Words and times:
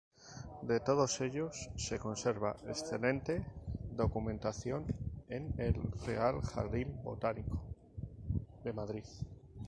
De 0.63 0.79
todos 0.79 1.21
ellos 1.21 1.69
se 1.75 1.99
conserva 1.99 2.57
excelente 2.67 3.45
documentación 3.91 4.87
en 5.29 5.53
el 5.59 5.75
Real 6.07 6.41
Jardín 6.41 6.99
Botánico 7.03 7.61
de 8.63 8.73
Madrid. 8.73 9.05